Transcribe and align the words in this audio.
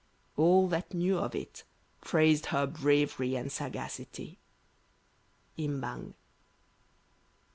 All 0.35 0.67
that 0.69 0.95
knew 0.95 1.19
of 1.19 1.35
it 1.35 1.63
praised 2.03 2.47
her 2.47 2.65
bravery 2.65 3.35
and 3.35 3.51
sagacity. 3.51 4.39
Im 5.57 5.79
Bang. 5.79 6.15